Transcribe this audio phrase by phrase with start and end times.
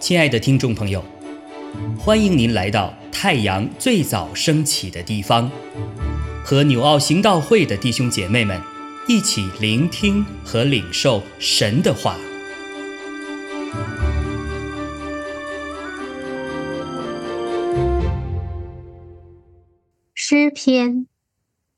[0.00, 1.04] 亲爱的听众朋友，
[1.96, 5.48] 欢迎您来到太阳最早升起的地方，
[6.44, 8.60] 和纽奥行道会的弟兄姐妹们
[9.06, 12.16] 一起聆听和领受神的话。
[20.14, 21.06] 诗篇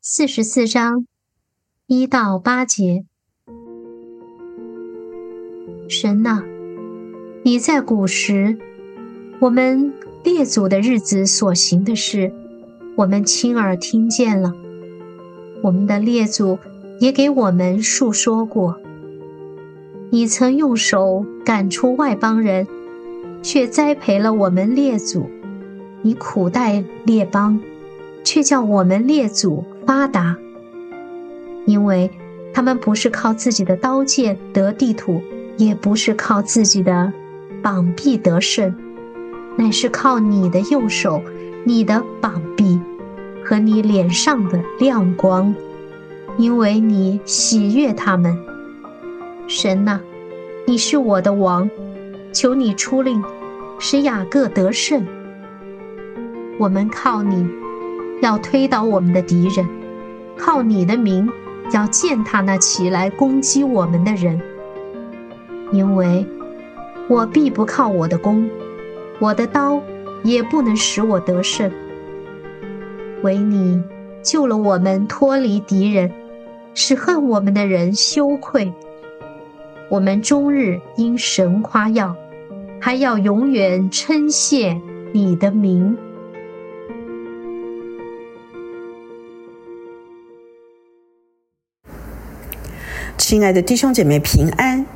[0.00, 1.06] 四十四章
[1.86, 3.04] 一到八节，
[5.90, 6.44] 神呐。
[7.42, 8.56] 你在古时，
[9.40, 12.32] 我们列祖的日子所行的事，
[12.94, 14.54] 我们亲耳听见了。
[15.62, 16.60] 我们的列祖
[17.00, 18.80] 也给我们述说过。
[20.10, 22.68] 你曾用手赶出外邦人，
[23.42, 25.22] 却栽培了我们列祖；
[26.02, 27.60] 你苦待列邦，
[28.22, 30.38] 却叫我们列祖发达。
[31.66, 32.08] 因为
[32.54, 35.20] 他们不是靠自己的刀剑得地土，
[35.64, 37.12] 也不是靠自己的。
[37.62, 38.74] 膀臂得胜，
[39.58, 41.22] 乃是靠你的右手、
[41.62, 42.80] 你的膀臂
[43.44, 45.54] 和你脸上的亮光，
[46.38, 48.34] 因为你喜悦他们。
[49.46, 50.00] 神呐，
[50.66, 51.68] 你是我的王，
[52.32, 53.22] 求你出令，
[53.78, 55.06] 使雅各得胜。
[56.58, 57.46] 我们靠你，
[58.22, 59.66] 要推倒我们的敌人；
[60.38, 61.28] 靠你的名，
[61.74, 64.40] 要践踏那起来攻击我们的人，
[65.72, 66.26] 因为。
[67.08, 68.48] 我必不靠我的弓，
[69.18, 69.82] 我的刀
[70.22, 71.68] 也不能使我得胜。
[73.24, 73.82] 唯你
[74.22, 76.12] 救了我们脱离敌人，
[76.72, 78.72] 使恨我们的人羞愧。
[79.88, 82.14] 我们终日因神夸耀，
[82.80, 84.80] 还要永远称谢
[85.12, 85.98] 你的名。
[93.18, 94.86] 亲爱的弟兄姐妹，平安。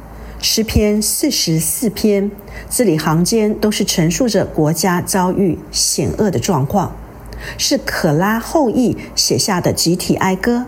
[0.47, 2.31] 诗篇四十四篇
[2.69, 6.95] 字里行间都是陈述着国家遭遇险恶的状况，
[7.57, 10.67] 是可拉后裔写下的集体哀歌。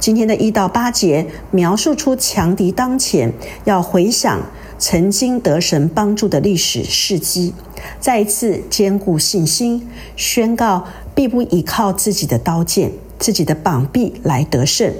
[0.00, 3.34] 今天的一到八节描述出强敌当前，
[3.64, 4.40] 要回想
[4.78, 7.52] 曾经得神帮助的历史事迹，
[8.00, 14.90] 再一次坚固信心，宣告必不依靠自己的刀剑、自己的膀臂来得胜，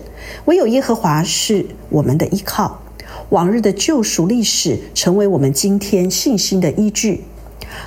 [0.45, 2.83] 唯有耶和华是我们的依靠。
[3.31, 7.25] 往日的救赎历史成为我们今天信心的依据。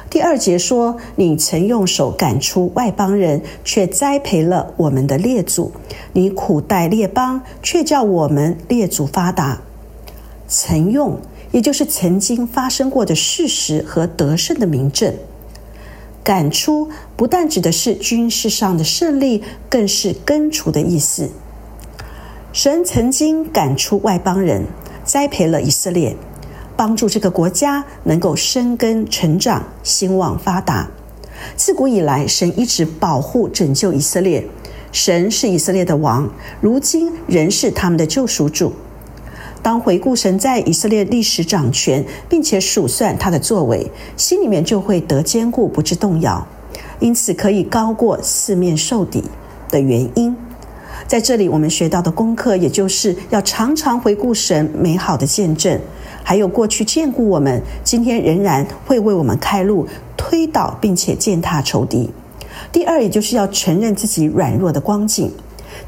[0.09, 5.71] 第二节说：“你曾用手赶出外邦人，却栽培了我们的列祖；
[6.13, 9.61] 你苦待列邦，却叫我们列祖发达。”
[10.49, 11.19] 曾用，
[11.51, 15.13] 也就是曾经发生过的事实和得胜的名证。
[16.23, 21.29] 赶出不但指的是军事上的胜利，更是根除的意思。
[22.51, 24.65] 神曾经赶出外邦人。
[25.07, 26.15] 栽培了以色列，
[26.75, 30.89] 帮助这个国家能够生根成长、兴旺发达。
[31.55, 34.45] 自古以来，神一直保护拯救以色列。
[34.91, 36.29] 神是以色列的王，
[36.61, 38.73] 如今仍是他们的救赎主。
[39.63, 46.45] 当回顾神在以色列历史掌权，并且数算他的作为，心里面就会得坚固，不致动摇。
[46.99, 49.23] 因此，可以高过四面受敌
[49.69, 50.36] 的原因。
[51.07, 55.79] 在这里，我们学到的功课，也就是要常常回顾神美好的见证，
[56.21, 62.09] 还有过去眷顾我们，今天仍然会为我们开路、推倒并且践踏仇敌。
[62.73, 65.31] 第二，也就是要承认自己软弱的光景。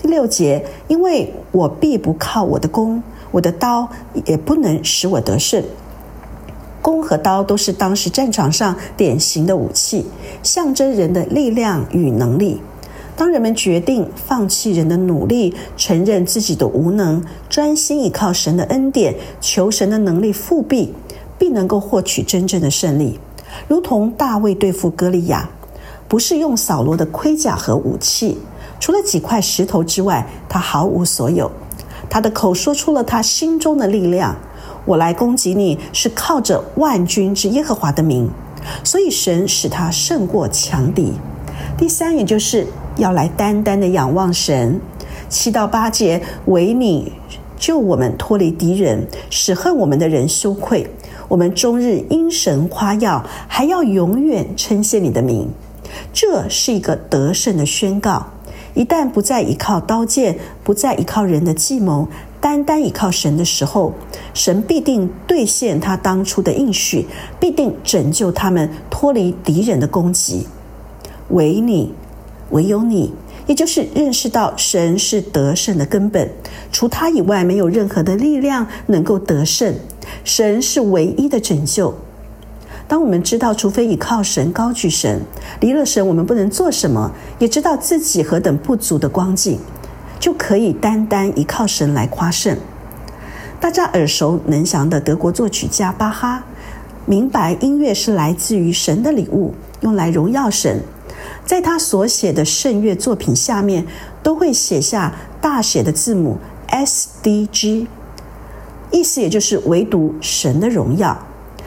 [0.02, 3.90] 第六节，因为我必不靠我的弓，我的刀
[4.26, 5.62] 也不能使我得胜。
[6.82, 10.06] 弓和刀都是当时战场上典型的武器，
[10.42, 12.62] 象征人的力量与能力。
[13.20, 20.94] 当人们决定放弃人的努力，承认自己的无能，专心依靠神的恩典，求神的能力复辟，
[21.38, 23.20] 必能够获取真正的胜利。
[23.68, 25.50] 如同大卫对付歌利亚，
[26.08, 28.38] 不是用扫罗的盔甲和武器，
[28.80, 31.52] 除了几块石头之外，他毫无所有。
[32.10, 34.34] 他的口说出了他心中的力量
[34.88, 38.32] ：“我来攻击你，是靠着万军之耶和华的名。”
[38.82, 41.12] 所以神使他胜过强敌。
[41.78, 42.66] 第三，也就是
[43.00, 44.80] 要来单单的仰望神。
[45.28, 47.12] 七到八节，唯你
[47.58, 50.88] 救我们脱离敌人，使恨我们的人羞愧。
[51.28, 55.50] 我们终日因神夸耀，还要永远称谢你的名。
[56.14, 58.28] 这是一个得胜的宣告。
[58.76, 62.08] 一旦不再依靠刀剑，不再依靠人的计谋，
[62.40, 63.94] 单单依靠神的时候，
[64.34, 67.08] 神必定兑现他当初的应许，
[67.40, 70.48] 必定拯救他们脱离敌人的攻击。
[71.30, 71.94] 唯你，
[72.52, 73.14] 唯有你，
[73.48, 76.30] 也就是认识到神是得胜的根本，
[76.72, 79.74] 除他以外没有任何的力量能够得胜，
[80.24, 81.94] 神是唯一的拯救。
[82.88, 85.22] 当我们知道，除非依靠神高举神，
[85.60, 89.60] 离了神我们不能做什么，也知道自己何等不足的光景，
[90.20, 92.58] 就可以单单依靠神来夸胜。
[93.60, 96.44] 大家耳熟能详的德国作曲家巴哈，
[97.06, 100.82] 明白音乐是来自于神的礼物，用来荣耀神。
[101.50, 103.88] 在他所写的圣乐作品下面，
[104.22, 106.38] 都会写下大写的字母
[106.68, 107.88] S D G，
[108.92, 111.26] 意思也就是唯独神的荣耀。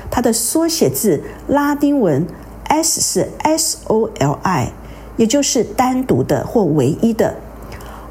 [0.08, 2.24] 它的缩写字拉丁文
[2.68, 4.72] S 是 S O L I，
[5.16, 7.34] 也就是单独的或唯一的，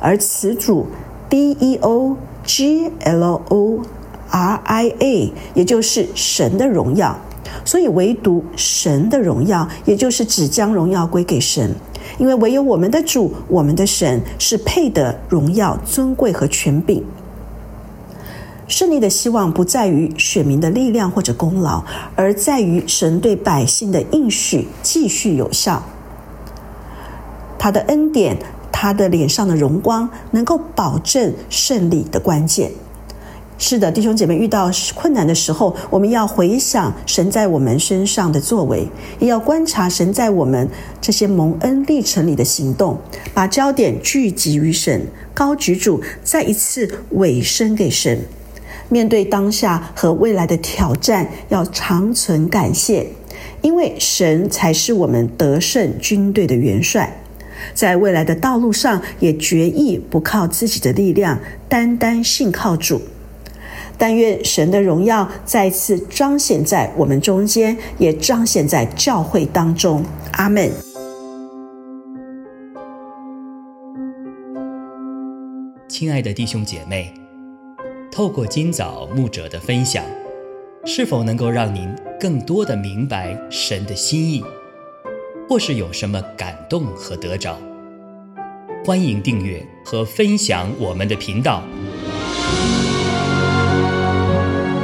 [0.02, 0.88] 而词组
[1.30, 3.80] D E O G L O
[4.30, 7.18] R I A，也就是神的荣耀。
[7.64, 11.74] 所以唯独神的荣耀，也就是只将荣耀归给神，
[12.18, 17.04] 因为唯有我们的主，我们的神是配得荣耀、尊贵和权柄。
[18.68, 21.84] 胜利的希望不在于选民的力量或者功劳，
[22.16, 25.84] 而在于神对百姓的应许继续有效。
[27.60, 28.38] 他的恩典，
[28.72, 32.72] 他的脸上的荣光，能够保证胜利的关键。
[33.64, 38.88] 是的，弟兄姐妹，遇到困难的时候，我们要回想神在我们身上的作为，
[39.20, 40.68] 也要观察神在我们
[41.00, 42.98] 这些蒙恩历程里的行动，
[43.36, 48.20] 把焦点聚集于神，高举主，再一次委身给神。
[48.90, 53.06] 面对当下和未来的挑战，要长存感谢，
[53.62, 57.16] 因为神才是我们得胜军队的元帅。
[57.76, 61.38] 在未来的道路上，也决意不靠自己的力量，
[61.70, 63.00] 单单信靠主。
[64.02, 70.04] 但愿神的荣耀再次彰显在我们中间，也彰显在教会当中。
[70.32, 70.72] 阿门。
[75.88, 77.14] 亲爱的弟兄姐妹。
[78.12, 80.04] 透过今早牧者的分享，
[80.84, 81.88] 是否能够让您
[82.20, 84.44] 更多的明白神的心意，
[85.48, 87.56] 或是有什么感动和得着？
[88.84, 91.64] 欢迎订阅和分享我们的频道，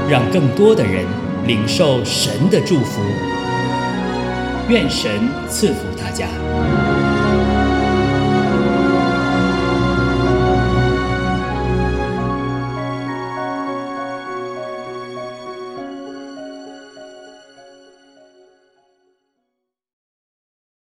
[0.09, 1.05] 让更多的人
[1.45, 3.01] 领受神的祝福。
[4.69, 6.86] 愿神赐福大家。